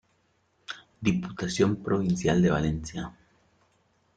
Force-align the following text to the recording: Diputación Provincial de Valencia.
Diputación 0.99 1.75
Provincial 1.83 2.41
de 2.41 2.49
Valencia. 2.49 3.13